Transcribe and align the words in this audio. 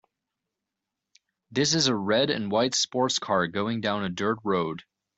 This 1.51 1.75
is 1.75 1.85
a 1.85 1.93
red 1.95 2.31
and 2.31 2.49
white 2.51 2.73
sports 2.73 3.19
car 3.19 3.45
going 3.45 3.81
down 3.81 4.03
a 4.03 4.09
dirt 4.09 4.39
road. 4.43 4.81